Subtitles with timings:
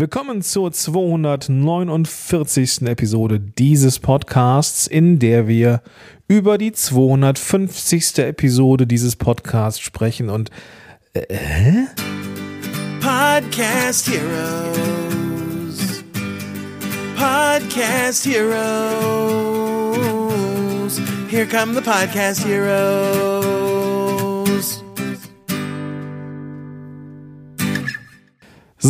[0.00, 2.82] Willkommen zur 249.
[2.82, 5.82] Episode dieses Podcasts, in der wir
[6.28, 8.18] über die 250.
[8.18, 10.52] Episode dieses Podcasts sprechen und
[11.14, 11.86] äh?
[13.00, 16.04] Podcast Heroes.
[17.16, 18.52] Podcast Heroes.
[21.28, 23.97] Here come the Podcast Heroes.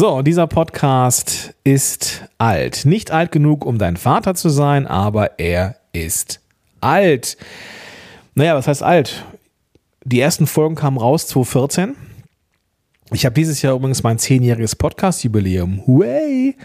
[0.01, 2.85] So, dieser Podcast ist alt.
[2.85, 6.39] Nicht alt genug, um dein Vater zu sein, aber er ist
[6.81, 7.37] alt.
[8.37, 9.25] Naja, was heißt alt?
[10.05, 11.97] Die ersten Folgen kamen raus 2014.
[13.11, 15.83] Ich habe dieses Jahr übrigens mein zehnjähriges Podcast-Jubiläum.
[15.89, 16.57] Way!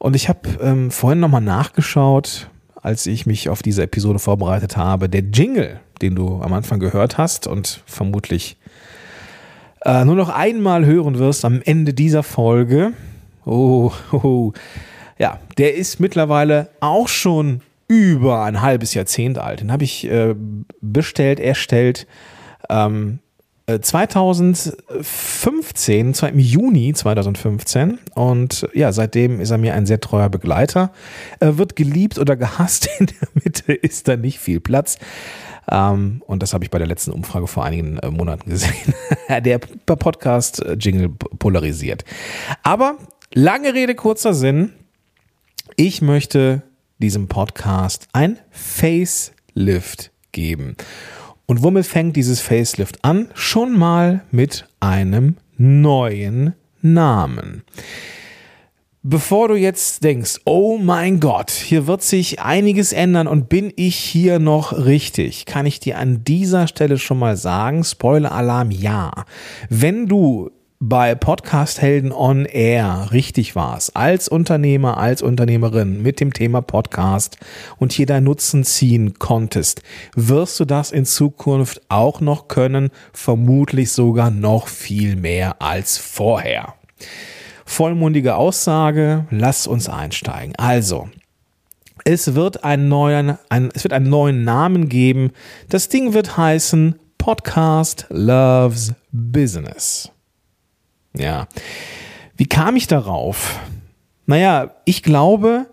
[0.00, 5.08] Und ich habe ähm, vorhin nochmal nachgeschaut, als ich mich auf diese Episode vorbereitet habe.
[5.08, 8.56] Der Jingle, den du am Anfang gehört hast und vermutlich
[9.84, 12.92] äh, nur noch einmal hören wirst am Ende dieser Folge.
[13.44, 14.52] Oh, oh,
[15.18, 19.60] ja, der ist mittlerweile auch schon über ein halbes Jahrzehnt alt.
[19.60, 20.34] Den habe ich äh,
[20.80, 22.06] bestellt, erstellt.
[22.70, 23.18] Ähm,
[23.66, 30.92] 2015, äh, im Juni 2015 und ja, seitdem ist er mir ein sehr treuer Begleiter.
[31.40, 34.98] Er wird geliebt oder gehasst, in der Mitte ist da nicht viel Platz.
[35.70, 38.94] Ähm, und das habe ich bei der letzten Umfrage vor einigen äh, Monaten gesehen.
[39.28, 42.04] der Podcast-Jingle polarisiert.
[42.62, 42.98] Aber
[43.32, 44.72] lange Rede, kurzer Sinn.
[45.76, 46.62] Ich möchte
[46.98, 50.76] diesem Podcast ein Facelift geben.
[51.46, 53.28] Und womit fängt dieses Facelift an?
[53.34, 57.64] Schon mal mit einem neuen Namen.
[59.06, 63.96] Bevor du jetzt denkst, oh mein Gott, hier wird sich einiges ändern und bin ich
[63.96, 69.26] hier noch richtig, kann ich dir an dieser Stelle schon mal sagen, Spoiler-Alarm, ja.
[69.68, 76.32] Wenn du bei Podcast Helden on Air richtig warst, als Unternehmer, als Unternehmerin mit dem
[76.32, 77.36] Thema Podcast
[77.76, 79.82] und hier dein Nutzen ziehen konntest,
[80.16, 86.72] wirst du das in Zukunft auch noch können, vermutlich sogar noch viel mehr als vorher.
[87.74, 90.54] Vollmundige Aussage, lass uns einsteigen.
[90.58, 91.08] Also,
[92.04, 95.32] es wird einen neuen, ein, es wird einen neuen Namen geben.
[95.70, 100.08] Das Ding wird heißen Podcast Loves Business.
[101.16, 101.48] Ja.
[102.36, 103.58] Wie kam ich darauf?
[104.26, 105.66] Naja, ich glaube,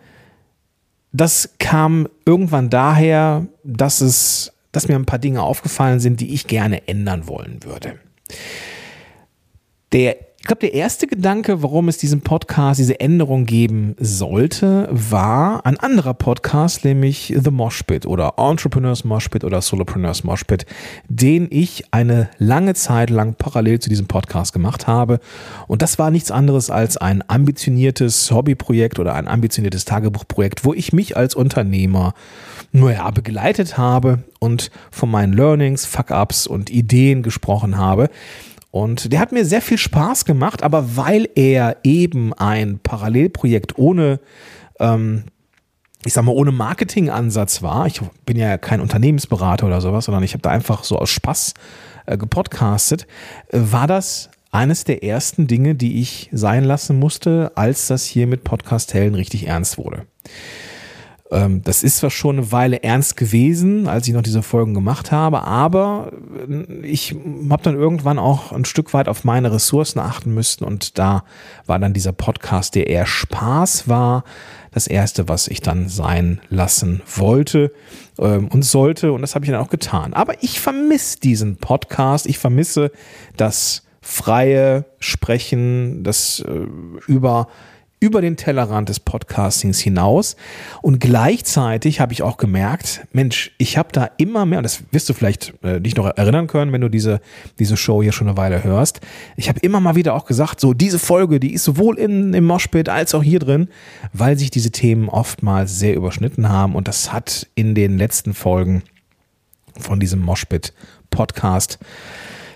[1.12, 6.48] das kam irgendwann daher, dass es, dass mir ein paar Dinge aufgefallen sind, die ich
[6.48, 8.00] gerne ändern wollen würde.
[9.92, 15.68] Der ich glaube, der erste Gedanke, warum es diesen Podcast, diese Änderung geben sollte, war
[15.68, 20.66] ein anderer Podcast, nämlich The Moshpit oder Entrepreneurs Moshpit oder Solopreneurs Moshpit,
[21.08, 25.20] den ich eine lange Zeit lang parallel zu diesem Podcast gemacht habe.
[25.68, 30.92] Und das war nichts anderes als ein ambitioniertes Hobbyprojekt oder ein ambitioniertes Tagebuchprojekt, wo ich
[30.92, 32.16] mich als Unternehmer
[32.72, 38.10] nur ja begleitet habe und von meinen Learnings, Fuck-ups und Ideen gesprochen habe.
[38.72, 44.22] Und der hat mir sehr viel Spaß gemacht, aber weil er eben ein Parallelprojekt ohne,
[44.80, 45.26] ähm,
[46.06, 50.34] ich sag mal, ohne Marketingansatz war, ich bin ja kein Unternehmensberater oder sowas, sondern ich
[50.34, 51.54] habe da einfach so aus Spaß
[52.06, 53.08] äh, gepodcastet,
[53.50, 58.28] äh, war das eines der ersten Dinge, die ich sein lassen musste, als das hier
[58.28, 60.06] mit Podcast Hellen richtig ernst wurde.
[61.32, 65.12] Ähm, das ist zwar schon eine Weile ernst gewesen, als ich noch diese Folgen gemacht
[65.12, 66.12] habe, aber
[66.50, 67.16] äh, ich
[67.50, 71.24] habe dann irgendwann auch ein Stück weit auf meine Ressourcen achten müssen und da
[71.66, 74.26] war dann dieser Podcast, der eher Spaß war,
[74.72, 77.72] das erste, was ich dann sein lassen wollte
[78.20, 80.14] ähm, und sollte und das habe ich dann auch getan.
[80.14, 82.92] Aber ich vermisse diesen Podcast, ich vermisse
[83.38, 86.68] das freie Sprechen, das äh,
[87.08, 87.48] über
[88.02, 90.36] über den Tellerrand des Podcastings hinaus.
[90.82, 95.08] Und gleichzeitig habe ich auch gemerkt, Mensch, ich habe da immer mehr, und das wirst
[95.08, 97.22] du vielleicht äh, dich noch erinnern können, wenn du diese,
[97.60, 99.02] diese Show hier schon eine Weile hörst.
[99.38, 102.44] Ich habe immer mal wieder auch gesagt, so diese Folge, die ist sowohl in, im
[102.44, 103.70] Moshpit als auch hier drin,
[104.14, 106.74] weil sich diese Themen oftmals sehr überschnitten haben.
[106.74, 108.82] Und das hat in den letzten Folgen
[109.80, 110.74] von diesem Moshpit
[111.12, 111.78] Podcast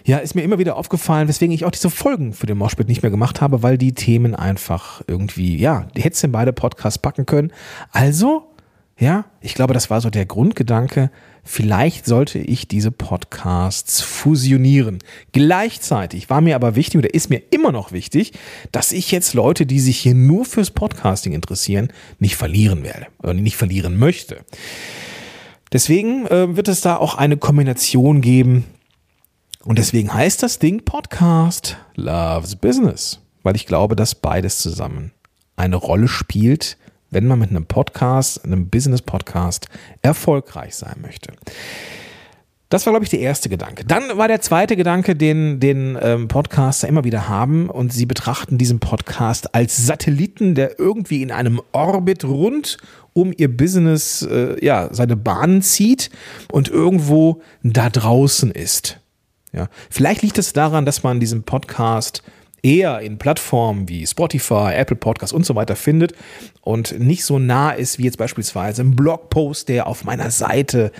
[0.05, 3.01] ja, ist mir immer wieder aufgefallen, weswegen ich auch diese Folgen für den Moshpit nicht
[3.01, 6.99] mehr gemacht habe, weil die Themen einfach irgendwie, ja, die hättest du in beide Podcasts
[6.99, 7.51] packen können.
[7.91, 8.43] Also,
[8.99, 11.09] ja, ich glaube, das war so der Grundgedanke.
[11.43, 14.99] Vielleicht sollte ich diese Podcasts fusionieren.
[15.31, 18.33] Gleichzeitig war mir aber wichtig, oder ist mir immer noch wichtig,
[18.71, 23.33] dass ich jetzt Leute, die sich hier nur fürs Podcasting interessieren, nicht verlieren werde oder
[23.33, 24.37] nicht verlieren möchte.
[25.73, 28.65] Deswegen äh, wird es da auch eine Kombination geben
[29.65, 35.11] und deswegen heißt das Ding Podcast Loves Business, weil ich glaube, dass beides zusammen
[35.55, 36.77] eine Rolle spielt,
[37.09, 39.67] wenn man mit einem Podcast, einem Business-Podcast
[40.03, 41.33] erfolgreich sein möchte.
[42.69, 43.85] Das war, glaube ich, der erste Gedanke.
[43.85, 48.59] Dann war der zweite Gedanke, den, den ähm, Podcaster immer wieder haben und sie betrachten
[48.59, 52.77] diesen Podcast als Satelliten, der irgendwie in einem Orbit rund
[53.13, 56.11] um ihr Business äh, ja, seine Bahnen zieht
[56.51, 58.99] und irgendwo da draußen ist.
[59.55, 59.69] Ja.
[59.89, 62.23] Vielleicht liegt es daran, dass man diesen Podcast
[62.61, 66.13] eher in Plattformen wie Spotify, Apple Podcasts und so weiter findet
[66.61, 70.91] und nicht so nah ist wie jetzt beispielsweise ein Blogpost, der auf meiner Seite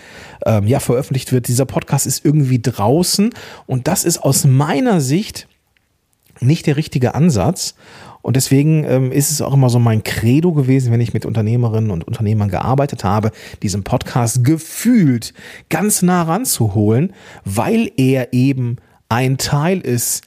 [0.46, 1.48] ähm, ja veröffentlicht wird.
[1.48, 3.34] Dieser Podcast ist irgendwie draußen
[3.66, 5.48] und das ist aus meiner Sicht
[6.40, 7.76] nicht der richtige Ansatz.
[8.26, 11.92] Und deswegen ähm, ist es auch immer so mein Credo gewesen, wenn ich mit Unternehmerinnen
[11.92, 13.30] und Unternehmern gearbeitet habe,
[13.62, 15.32] diesen Podcast gefühlt
[15.70, 17.14] ganz nah ranzuholen,
[17.44, 18.78] weil er eben
[19.10, 20.24] ein Teil ist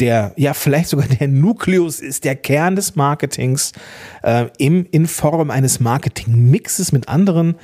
[0.00, 3.72] der, ja, vielleicht sogar der Nukleus ist, der Kern des Marketings
[4.22, 7.56] äh, im, in Form eines Marketing-Mixes mit anderen,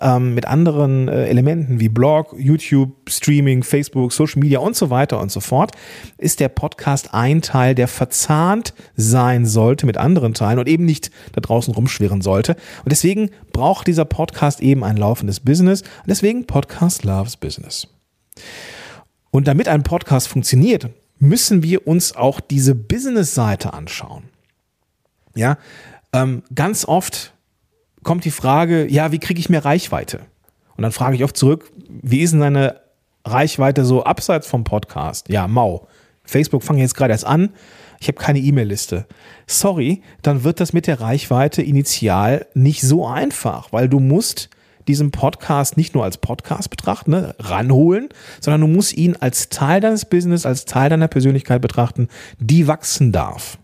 [0.00, 5.20] ähm, mit anderen äh, Elementen wie Blog, YouTube, Streaming, Facebook, Social Media und so weiter
[5.20, 5.72] und so fort,
[6.18, 11.10] ist der Podcast ein Teil, der verzahnt sein sollte mit anderen Teilen und eben nicht
[11.32, 12.56] da draußen rumschwirren sollte.
[12.84, 15.82] Und deswegen braucht dieser Podcast eben ein laufendes Business.
[15.82, 17.88] Und deswegen Podcast Loves Business.
[19.30, 20.88] Und damit ein Podcast funktioniert,
[21.18, 24.24] müssen wir uns auch diese Business-Seite anschauen.
[25.34, 25.58] Ja,
[26.12, 27.32] ähm, ganz oft
[28.02, 30.20] kommt die Frage, ja, wie kriege ich mehr Reichweite?
[30.76, 32.80] Und dann frage ich oft zurück, wie ist denn deine
[33.24, 35.28] Reichweite so abseits vom Podcast?
[35.28, 35.86] Ja, mau.
[36.24, 37.50] Facebook fange jetzt gerade erst an.
[38.00, 39.06] Ich habe keine E-Mail-Liste.
[39.46, 44.48] Sorry, dann wird das mit der Reichweite initial nicht so einfach, weil du musst
[44.88, 48.08] diesen Podcast nicht nur als Podcast betrachten, ne, ranholen,
[48.40, 52.08] sondern du musst ihn als Teil deines Business, als Teil deiner Persönlichkeit betrachten,
[52.38, 53.58] die wachsen darf.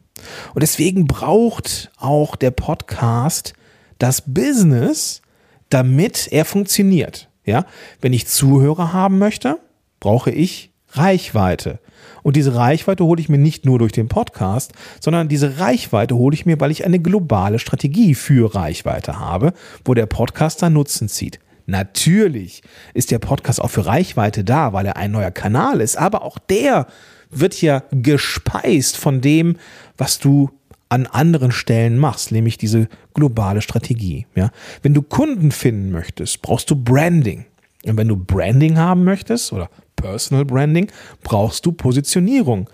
[0.55, 3.55] Und deswegen braucht auch der Podcast
[3.99, 5.23] das Business,
[5.71, 7.29] damit er funktioniert.
[7.45, 7.65] Ja,
[8.01, 9.59] wenn ich Zuhörer haben möchte,
[10.01, 11.79] brauche ich Reichweite.
[12.23, 16.35] Und diese Reichweite hole ich mir nicht nur durch den Podcast, sondern diese Reichweite hole
[16.35, 19.53] ich mir, weil ich eine globale Strategie für Reichweite habe,
[19.85, 21.39] wo der Podcaster Nutzen zieht.
[21.67, 22.63] Natürlich
[22.95, 26.39] ist der Podcast auch für Reichweite da, weil er ein neuer Kanal ist, aber auch
[26.39, 26.87] der
[27.31, 29.57] wird ja gespeist von dem,
[29.97, 30.51] was du
[30.89, 34.27] an anderen Stellen machst, nämlich diese globale Strategie.
[34.35, 34.51] Ja?
[34.83, 37.47] Wenn du Kunden finden möchtest, brauchst du Branding.
[37.85, 40.91] Und wenn du Branding haben möchtest oder Personal Branding
[41.23, 42.69] brauchst du Positionierung.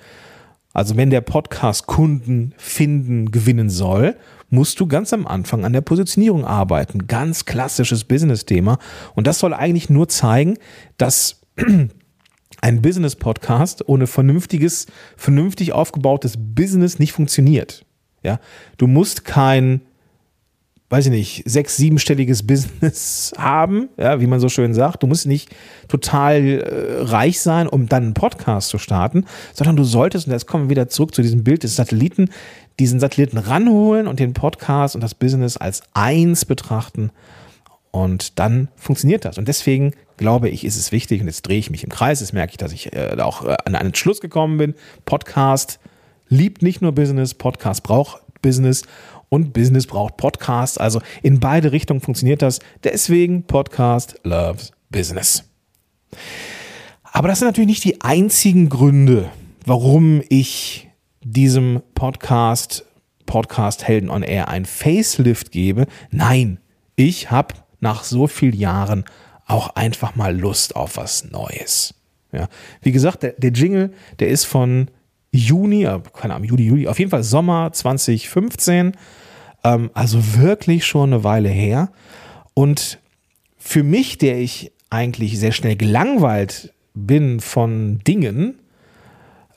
[0.72, 4.16] Also wenn der Podcast Kunden finden, gewinnen soll,
[4.50, 7.06] musst du ganz am Anfang an der Positionierung arbeiten.
[7.06, 8.78] Ganz klassisches Business-Thema.
[9.14, 10.58] Und das soll eigentlich nur zeigen,
[10.98, 11.40] dass
[12.60, 14.86] ein Business-Podcast ohne vernünftiges,
[15.16, 17.84] vernünftig aufgebautes Business nicht funktioniert.
[18.22, 18.38] Ja,
[18.78, 19.82] du musst kein
[20.92, 25.02] weiß ich nicht, sechs, siebenstelliges Business haben, ja, wie man so schön sagt.
[25.02, 25.48] Du musst nicht
[25.88, 29.24] total äh, reich sein, um dann einen Podcast zu starten,
[29.54, 32.28] sondern du solltest, und jetzt kommen wir wieder zurück zu diesem Bild des Satelliten,
[32.78, 37.10] diesen Satelliten ranholen und den Podcast und das Business als eins betrachten.
[37.90, 39.38] Und dann funktioniert das.
[39.38, 42.34] Und deswegen glaube ich, ist es wichtig, und jetzt drehe ich mich im Kreis, jetzt
[42.34, 44.74] merke ich, dass ich äh, auch äh, an einen Schluss gekommen bin.
[45.06, 45.80] Podcast
[46.32, 48.82] liebt nicht nur Business, Podcast braucht Business
[49.28, 50.80] und Business braucht Podcast.
[50.80, 52.58] Also in beide Richtungen funktioniert das.
[52.82, 55.44] Deswegen Podcast loves Business.
[57.02, 59.30] Aber das sind natürlich nicht die einzigen Gründe,
[59.66, 60.88] warum ich
[61.22, 62.86] diesem Podcast,
[63.26, 65.86] Podcast Helden on Air, ein Facelift gebe.
[66.10, 66.58] Nein,
[66.96, 69.04] ich habe nach so vielen Jahren
[69.46, 71.94] auch einfach mal Lust auf was Neues.
[72.32, 72.48] Ja,
[72.80, 74.88] wie gesagt, der, der Jingle, der ist von
[75.32, 78.92] Juni, äh, keine Ahnung, Juli, Juli, auf jeden Fall Sommer 2015.
[79.64, 81.90] Ähm, also wirklich schon eine Weile her.
[82.54, 82.98] Und
[83.56, 88.58] für mich, der ich eigentlich sehr schnell gelangweilt bin von Dingen,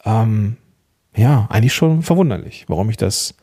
[0.05, 0.57] ähm,
[1.15, 3.35] ja, eigentlich schon verwunderlich, warum ich das,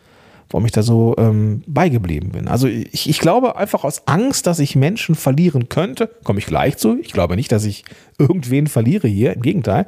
[0.50, 2.48] warum ich da so ähm, beigeblieben bin.
[2.48, 6.76] Also ich, ich glaube einfach aus Angst, dass ich Menschen verlieren könnte, komme ich gleich
[6.76, 6.98] zu.
[7.00, 7.84] Ich glaube nicht, dass ich
[8.18, 9.86] irgendwen verliere hier, im Gegenteil.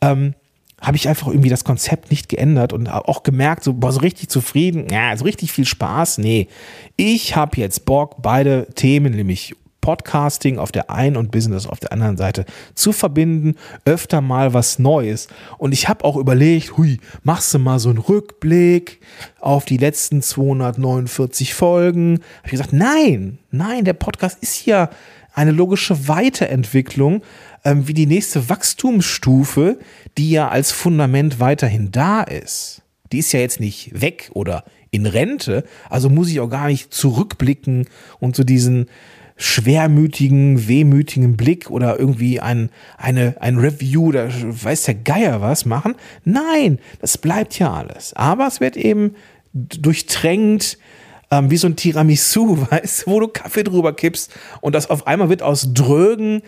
[0.00, 0.34] Ähm,
[0.80, 4.28] habe ich einfach irgendwie das Konzept nicht geändert und auch gemerkt, so, boah, so richtig
[4.28, 6.48] zufrieden, ja, so richtig viel Spaß, nee.
[6.96, 9.54] Ich habe jetzt Bock, beide Themen, nämlich
[9.84, 14.78] Podcasting auf der einen und Business auf der anderen Seite zu verbinden, öfter mal was
[14.78, 15.28] Neues.
[15.58, 19.00] Und ich habe auch überlegt, hui, machst du mal so einen Rückblick
[19.40, 22.20] auf die letzten 249 Folgen?
[22.38, 24.88] Habe ich gesagt, nein, nein, der Podcast ist ja
[25.34, 27.22] eine logische Weiterentwicklung
[27.64, 29.78] ähm, wie die nächste Wachstumsstufe,
[30.16, 32.82] die ja als Fundament weiterhin da ist.
[33.12, 36.94] Die ist ja jetzt nicht weg oder in Rente, also muss ich auch gar nicht
[36.94, 37.88] zurückblicken
[38.20, 38.86] und so diesen
[39.36, 45.96] schwermütigen, wehmütigen Blick oder irgendwie ein, eine, ein Review oder weiß der Geier was machen.
[46.24, 48.14] Nein, das bleibt ja alles.
[48.14, 49.16] Aber es wird eben
[49.52, 50.78] durchtränkt,
[51.30, 55.28] ähm, wie so ein Tiramisu, weißt wo du Kaffee drüber kippst und das auf einmal
[55.28, 56.42] wird aus drögen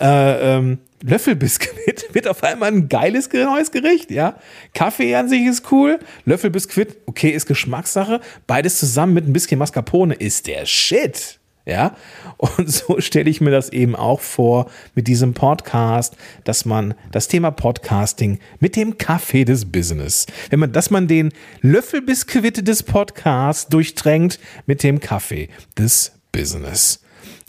[0.00, 4.36] äh, ähm, Löffelbiskuit wird auf einmal ein geiles neues Gericht, ja.
[4.74, 8.20] Kaffee an sich ist cool, Löffelbiskuit, okay, ist Geschmackssache.
[8.46, 11.40] Beides zusammen mit ein bisschen Mascarpone ist der Shit.
[11.64, 11.94] Ja,
[12.38, 17.28] und so stelle ich mir das eben auch vor mit diesem Podcast, dass man das
[17.28, 23.68] Thema Podcasting mit dem Kaffee des Business, wenn man, dass man den Löffelbiskuit des Podcasts
[23.68, 27.00] durchtränkt mit dem Kaffee des Business.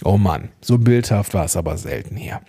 [0.03, 2.41] Oh Mann, so bildhaft war es aber selten hier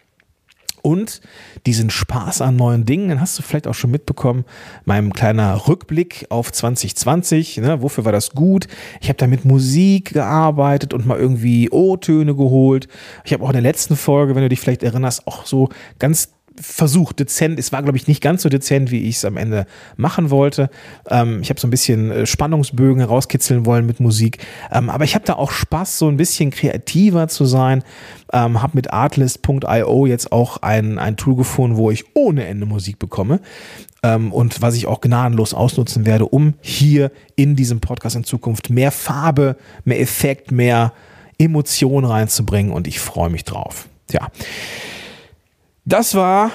[0.85, 1.23] und
[1.65, 4.45] diesen Spaß an neuen Dingen, den hast du vielleicht auch schon mitbekommen,
[4.85, 8.69] meinem kleiner Rückblick auf 2020, ne, wofür war das gut?
[9.01, 12.87] Ich habe da mit Musik gearbeitet und mal irgendwie O-Töne geholt.
[13.25, 16.34] Ich habe auch in der letzten Folge, wenn du dich vielleicht erinnerst, auch so ganz
[16.61, 17.59] versucht, dezent.
[17.59, 20.71] Es war, glaube ich, nicht ganz so dezent, wie ich es am Ende machen wollte.
[21.11, 24.39] Ähm, ich habe so ein bisschen äh, Spannungsbögen herauskitzeln wollen mit Musik.
[24.71, 27.83] Ähm, aber ich habe da auch Spaß, so ein bisschen kreativer zu sein.
[28.33, 32.99] Ähm, habe mit artlist.io jetzt auch ein, ein Tool gefunden, wo ich ohne Ende Musik
[32.99, 33.41] bekomme.
[34.03, 38.71] Ähm, und was ich auch gnadenlos ausnutzen werde, um hier in diesem Podcast in Zukunft
[38.71, 40.93] mehr Farbe, mehr Effekt, mehr
[41.39, 42.73] Emotion reinzubringen.
[42.73, 43.89] Und ich freue mich drauf.
[44.07, 44.29] Tja.
[45.85, 46.51] Das war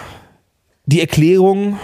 [0.86, 1.77] die Erklärung,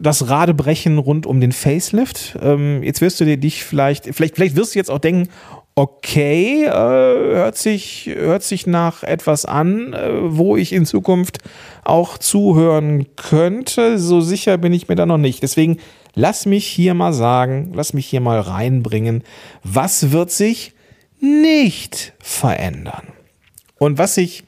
[0.00, 2.36] das Radebrechen rund um den Facelift.
[2.40, 5.28] Ähm, jetzt wirst du dir dich vielleicht, vielleicht, vielleicht wirst du jetzt auch denken,
[5.74, 11.38] okay, äh, hört, sich, hört sich nach etwas an, äh, wo ich in Zukunft
[11.84, 13.98] auch zuhören könnte.
[13.98, 15.42] So sicher bin ich mir da noch nicht.
[15.42, 15.78] Deswegen
[16.14, 19.22] lass mich hier mal sagen, lass mich hier mal reinbringen,
[19.62, 20.74] was wird sich
[21.20, 23.08] nicht verändern?
[23.78, 24.44] Und was sich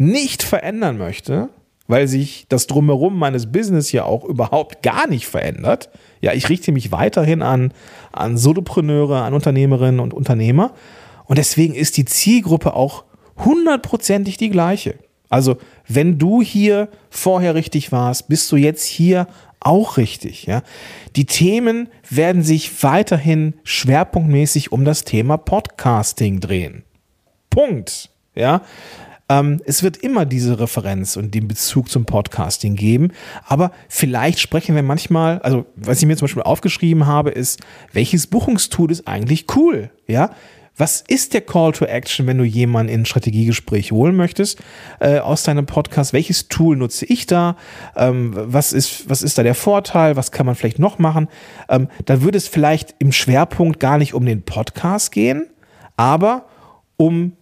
[0.00, 1.50] nicht verändern möchte,
[1.86, 5.90] weil sich das Drumherum meines Business ja auch überhaupt gar nicht verändert.
[6.22, 7.74] Ja, ich richte mich weiterhin an,
[8.10, 10.72] an Solopreneure, an Unternehmerinnen und Unternehmer.
[11.26, 13.04] Und deswegen ist die Zielgruppe auch
[13.44, 14.94] hundertprozentig die gleiche.
[15.28, 19.26] Also, wenn du hier vorher richtig warst, bist du jetzt hier
[19.60, 20.46] auch richtig.
[20.46, 20.62] Ja?
[21.14, 26.84] Die Themen werden sich weiterhin schwerpunktmäßig um das Thema Podcasting drehen.
[27.50, 28.08] Punkt.
[28.34, 28.62] Ja,
[29.30, 33.12] ähm, es wird immer diese Referenz und den Bezug zum Podcasting geben,
[33.46, 37.60] aber vielleicht sprechen wir manchmal, also was ich mir zum Beispiel aufgeschrieben habe, ist,
[37.92, 39.90] welches Buchungstool ist eigentlich cool?
[40.08, 40.32] Ja,
[40.76, 44.60] was ist der Call to Action, wenn du jemanden in ein Strategiegespräch holen möchtest
[44.98, 46.12] äh, aus deinem Podcast?
[46.12, 47.56] Welches Tool nutze ich da?
[47.94, 50.16] Ähm, was, ist, was ist da der Vorteil?
[50.16, 51.28] Was kann man vielleicht noch machen?
[51.68, 55.50] Ähm, da würde es vielleicht im Schwerpunkt gar nicht um den Podcast gehen,
[55.96, 56.46] aber
[56.96, 57.32] um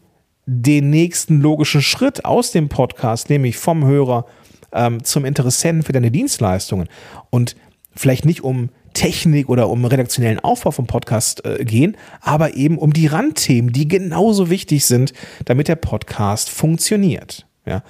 [0.51, 4.25] den nächsten logischen Schritt aus dem Podcast, nämlich vom Hörer
[4.73, 6.89] ähm, zum Interessenten für deine Dienstleistungen
[7.29, 7.55] und
[7.95, 12.95] vielleicht nicht um Technik oder um redaktionellen Aufbau vom Podcast äh, gehen, aber eben um
[12.95, 15.13] die Randthemen, die genauso wichtig sind,
[15.45, 17.47] damit der Podcast funktioniert.
[17.67, 17.83] Ja?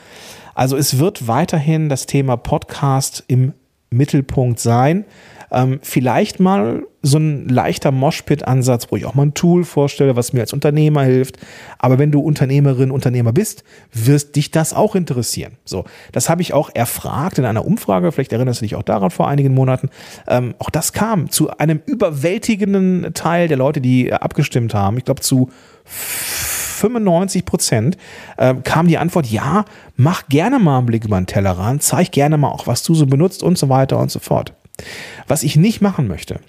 [0.57, 3.53] Also es wird weiterhin das Thema Podcast im
[3.91, 5.05] Mittelpunkt sein.
[5.51, 10.33] Ähm, vielleicht mal so ein leichter Moshpit-Ansatz, wo ich auch mal ein Tool vorstelle, was
[10.33, 11.39] mir als Unternehmer hilft.
[11.79, 15.53] Aber wenn du Unternehmerin, Unternehmer bist, wirst dich das auch interessieren.
[15.65, 18.11] So, das habe ich auch erfragt in einer Umfrage.
[18.13, 19.91] Vielleicht erinnerst du dich auch daran vor einigen Monaten.
[20.27, 24.99] Ähm, auch das kam zu einem überwältigenden Teil der Leute, die abgestimmt haben.
[24.99, 25.51] Ich glaube zu
[25.85, 27.97] 95 Prozent
[28.37, 29.65] äh, kam die Antwort, ja,
[29.97, 33.07] mach gerne mal einen Blick über den Tellerrand, zeig gerne mal auch, was du so
[33.07, 34.53] benutzt und so weiter und so fort.
[35.27, 36.41] Was ich nicht machen möchte,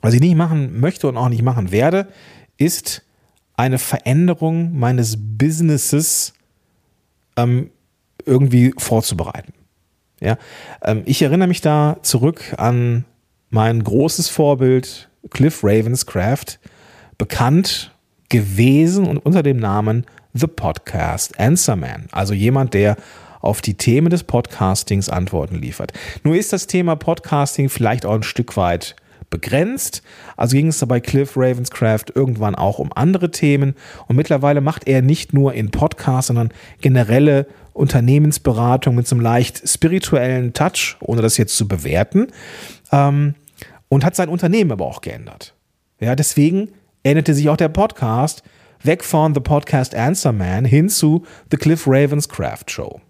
[0.00, 2.08] was ich nicht machen möchte und auch nicht machen werde,
[2.56, 3.02] ist
[3.56, 6.32] eine Veränderung meines Businesses
[7.36, 7.70] ähm,
[8.24, 9.52] irgendwie vorzubereiten.
[10.20, 10.38] Ja,
[10.82, 13.04] ähm, ich erinnere mich da zurück an
[13.50, 16.58] mein großes Vorbild Cliff Ravenscraft,
[17.18, 17.92] bekannt
[18.28, 22.96] gewesen und unter dem Namen The Podcast Answer Man, also jemand, der
[23.42, 25.92] auf die Themen des Podcastings Antworten liefert.
[26.22, 28.96] Nur ist das Thema Podcasting vielleicht auch ein Stück weit
[29.28, 30.02] begrenzt.
[30.36, 33.74] Also ging es dabei Cliff Ravenscraft irgendwann auch um andere Themen.
[34.06, 39.68] Und mittlerweile macht er nicht nur in Podcasts, sondern generelle Unternehmensberatung mit so einem leicht
[39.68, 42.28] spirituellen Touch, ohne das jetzt zu bewerten.
[42.92, 43.34] Ähm,
[43.88, 45.54] und hat sein Unternehmen aber auch geändert.
[45.98, 46.68] Ja, deswegen
[47.02, 48.42] änderte sich auch der Podcast
[48.82, 53.00] weg von The Podcast Answer Man hin zu The Cliff Ravenscraft Show.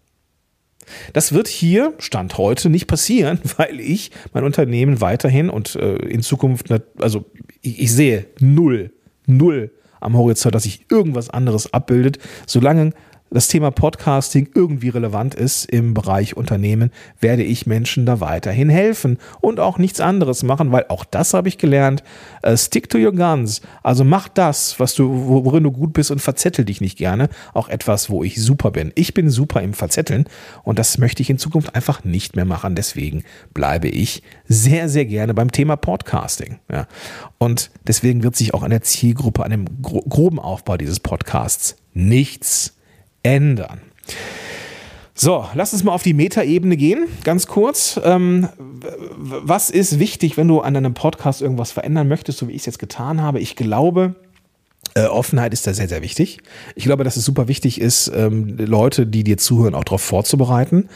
[1.12, 6.22] Das wird hier, Stand heute, nicht passieren, weil ich mein Unternehmen weiterhin und äh, in
[6.22, 6.66] Zukunft,
[6.98, 7.24] also
[7.60, 8.92] ich, ich sehe null,
[9.26, 9.70] null
[10.00, 12.92] am Horizont, dass sich irgendwas anderes abbildet, solange
[13.32, 19.18] das Thema Podcasting irgendwie relevant ist im Bereich Unternehmen, werde ich Menschen da weiterhin helfen
[19.40, 22.02] und auch nichts anderes machen, weil auch das habe ich gelernt.
[22.46, 23.62] Uh, stick to your guns.
[23.82, 25.08] Also mach das, was du,
[25.44, 27.28] worin du gut bist und verzettel dich nicht gerne.
[27.54, 28.92] Auch etwas, wo ich super bin.
[28.94, 30.26] Ich bin super im Verzetteln
[30.62, 32.74] und das möchte ich in Zukunft einfach nicht mehr machen.
[32.74, 33.24] Deswegen
[33.54, 36.58] bleibe ich sehr, sehr gerne beim Thema Podcasting.
[36.70, 36.86] Ja.
[37.38, 42.74] Und deswegen wird sich auch an der Zielgruppe, an dem groben Aufbau dieses Podcasts nichts
[43.22, 43.80] ändern.
[45.14, 48.00] So, lass uns mal auf die Metaebene gehen, ganz kurz.
[48.02, 48.48] Ähm,
[49.18, 52.66] was ist wichtig, wenn du an einem Podcast irgendwas verändern möchtest, so wie ich es
[52.66, 53.38] jetzt getan habe?
[53.38, 54.16] Ich glaube,
[54.94, 56.38] äh, Offenheit ist da sehr, sehr wichtig.
[56.74, 60.88] Ich glaube, dass es super wichtig ist, ähm, Leute, die dir zuhören, auch darauf vorzubereiten.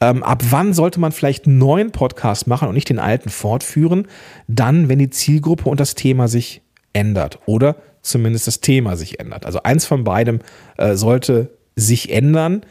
[0.00, 4.08] Ähm, ab wann sollte man vielleicht einen neuen Podcast machen und nicht den alten fortführen?
[4.48, 9.44] Dann, wenn die Zielgruppe und das Thema sich ändert oder zumindest das Thema sich ändert.
[9.44, 10.40] Also eins von beidem
[10.78, 12.62] äh, sollte sich ändern,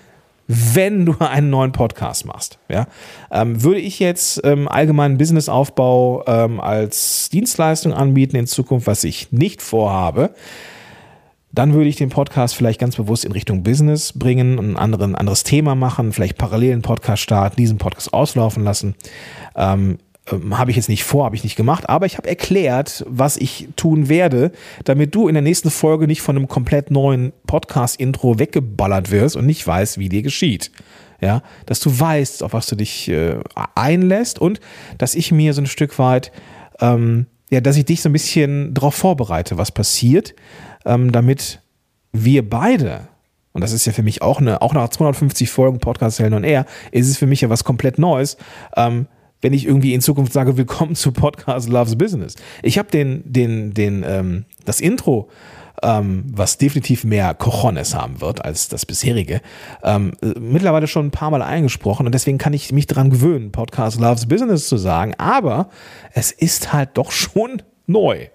[0.47, 2.59] wenn du einen neuen Podcast machst.
[2.69, 2.87] Ja?
[3.31, 9.31] Ähm, würde ich jetzt ähm, allgemeinen Businessaufbau ähm, als Dienstleistung anbieten in Zukunft, was ich
[9.31, 10.33] nicht vorhabe,
[11.51, 15.43] dann würde ich den Podcast vielleicht ganz bewusst in Richtung Business bringen, ein anderen, anderes
[15.43, 18.95] Thema machen, vielleicht parallel einen Podcast starten, diesen Podcast auslaufen lassen.
[19.55, 19.97] Ähm,
[20.31, 23.37] ähm, habe ich jetzt nicht vor, habe ich nicht gemacht, aber ich habe erklärt, was
[23.37, 24.51] ich tun werde,
[24.83, 29.45] damit du in der nächsten Folge nicht von einem komplett neuen Podcast-Intro weggeballert wirst und
[29.45, 30.71] nicht weißt, wie dir geschieht.
[31.21, 33.39] Ja, dass du weißt, auf was du dich äh,
[33.73, 34.59] einlässt und
[34.97, 36.31] dass ich mir so ein Stück weit,
[36.81, 40.35] ähm, ja, dass ich dich so ein bisschen darauf vorbereite, was passiert,
[40.85, 41.61] ähm, damit
[42.11, 43.07] wir beide
[43.55, 46.43] und das ist ja für mich auch eine, auch nach 250 Folgen Podcast Hell und
[46.43, 48.35] Air, ist es für mich ja was komplett Neues,
[48.75, 49.07] ähm,
[49.41, 52.35] wenn ich irgendwie in Zukunft sage, willkommen zu Podcast Loves Business.
[52.63, 55.29] Ich habe den, den, den, ähm, das Intro,
[55.83, 59.41] ähm, was definitiv mehr Cojones haben wird als das bisherige,
[59.83, 63.99] ähm, mittlerweile schon ein paar Mal eingesprochen und deswegen kann ich mich daran gewöhnen, Podcast
[63.99, 65.69] Loves Business zu sagen, aber
[66.13, 68.27] es ist halt doch schon neu.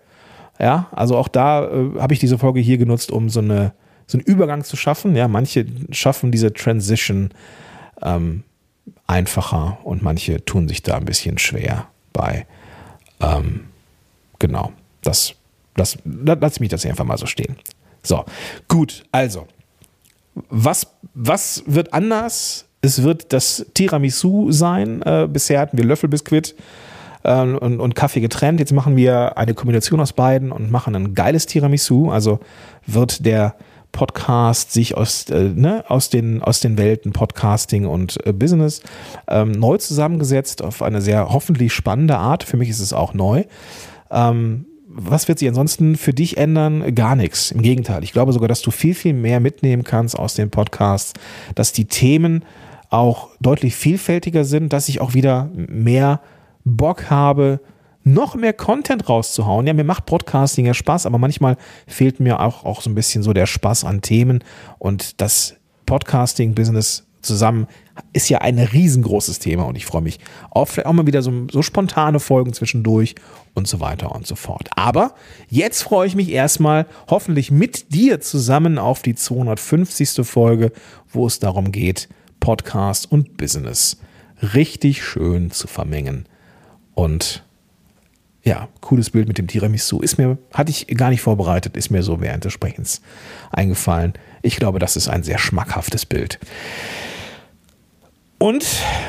[0.58, 3.72] Ja, also auch da äh, habe ich diese Folge hier genutzt, um so eine
[4.06, 5.14] so einen Übergang zu schaffen.
[5.16, 7.30] Ja, manche schaffen diese Transition
[8.02, 8.42] ähm,
[9.06, 12.46] einfacher und manche tun sich da ein bisschen schwer bei.
[13.20, 13.64] Ähm,
[14.38, 14.72] genau,
[15.02, 15.34] das,
[15.74, 17.56] das, lass mich das einfach mal so stehen.
[18.02, 18.24] So,
[18.68, 19.46] gut, also,
[20.48, 22.66] was, was wird anders?
[22.80, 25.02] Es wird das Tiramisu sein.
[25.02, 26.54] Äh, bisher hatten wir Löffelbiskuit
[27.24, 28.60] äh, und, und Kaffee getrennt.
[28.60, 32.10] Jetzt machen wir eine Kombination aus beiden und machen ein geiles Tiramisu.
[32.10, 32.40] Also
[32.86, 33.54] wird der
[33.92, 38.82] Podcast sich aus, äh, ne, aus, den, aus den Welten Podcasting und äh, Business
[39.28, 42.44] ähm, neu zusammengesetzt auf eine sehr hoffentlich spannende Art.
[42.44, 43.44] Für mich ist es auch neu.
[44.10, 46.94] Ähm, was wird sich ansonsten für dich ändern?
[46.94, 47.52] Gar nichts.
[47.52, 48.02] Im Gegenteil.
[48.02, 51.12] Ich glaube sogar, dass du viel, viel mehr mitnehmen kannst aus den Podcasts,
[51.54, 52.44] dass die Themen
[52.88, 56.20] auch deutlich vielfältiger sind, dass ich auch wieder mehr
[56.64, 57.60] Bock habe,
[58.02, 59.66] noch mehr Content rauszuhauen.
[59.66, 63.22] Ja, mir macht Podcasting ja Spaß, aber manchmal fehlt mir auch, auch so ein bisschen
[63.22, 64.42] so der Spaß an Themen
[64.78, 67.66] und das Podcasting-Business zusammen
[68.12, 70.18] ist ja ein riesengroßes Thema und ich freue mich
[70.50, 73.14] auf vielleicht auch mal wieder so, so spontane Folgen zwischendurch
[73.54, 74.70] und so weiter und so fort.
[74.74, 75.14] Aber
[75.48, 80.26] jetzt freue ich mich erstmal hoffentlich mit dir zusammen auf die 250.
[80.26, 80.72] Folge,
[81.12, 82.08] wo es darum geht,
[82.38, 83.98] Podcast und Business
[84.54, 86.26] richtig schön zu vermengen
[86.94, 87.44] und
[88.42, 90.00] ja, cooles Bild mit dem Tiramisu.
[90.00, 93.02] Ist mir, hatte ich gar nicht vorbereitet, ist mir so während des Sprechens
[93.50, 94.14] eingefallen.
[94.42, 96.38] Ich glaube, das ist ein sehr schmackhaftes Bild.
[98.38, 98.64] Und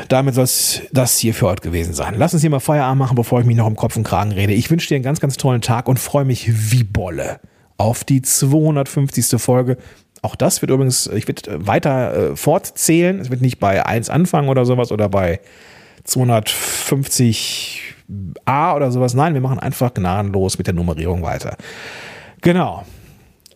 [0.09, 2.15] damit soll es das hier für heute gewesen sein.
[2.17, 4.51] Lass uns hier mal Feierabend machen, bevor ich mich noch im Kopf und Kragen rede.
[4.51, 7.39] Ich wünsche dir einen ganz, ganz tollen Tag und freue mich wie Bolle
[7.77, 9.41] auf die 250.
[9.41, 9.77] Folge.
[10.21, 13.19] Auch das wird übrigens, ich werde weiter äh, fortzählen.
[13.19, 15.39] Es wird nicht bei 1 anfangen oder sowas oder bei
[16.03, 17.90] 250
[18.45, 19.13] A oder sowas.
[19.13, 21.57] Nein, wir machen einfach gnadenlos mit der Nummerierung weiter.
[22.41, 22.85] Genau.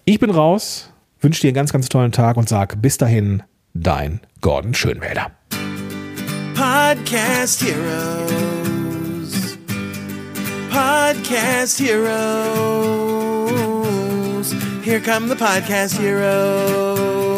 [0.06, 4.22] Ich bin raus, wünsche dir einen ganz, ganz tollen Tag und sag bis dahin, dein
[4.42, 5.32] Gordon Schönwälder.
[6.54, 9.58] Podcast Heroes.
[10.70, 12.96] Podcast Heroes.
[14.84, 17.35] Here come the Podcast Heroes.